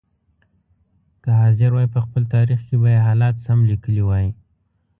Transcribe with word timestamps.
که 1.23 1.29
حاضر 1.41 1.69
وای 1.73 1.87
په 1.93 1.99
خپل 2.05 2.23
تاریخ 2.35 2.59
کې 2.67 2.75
به 2.81 2.89
یې 2.95 3.05
حالات 3.07 3.35
سم 3.45 3.59
لیکلي 3.71 4.03
وای. 4.05 4.27